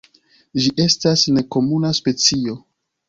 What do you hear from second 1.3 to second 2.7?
nekomuna specio.